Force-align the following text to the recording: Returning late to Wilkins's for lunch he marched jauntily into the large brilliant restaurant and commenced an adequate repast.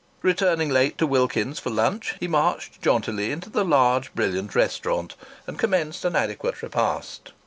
Returning 0.23 0.69
late 0.71 0.97
to 0.97 1.05
Wilkins's 1.05 1.59
for 1.59 1.69
lunch 1.69 2.15
he 2.19 2.27
marched 2.27 2.81
jauntily 2.81 3.31
into 3.31 3.51
the 3.51 3.63
large 3.63 4.11
brilliant 4.15 4.55
restaurant 4.55 5.13
and 5.45 5.59
commenced 5.59 6.03
an 6.05 6.15
adequate 6.15 6.63
repast. 6.63 7.33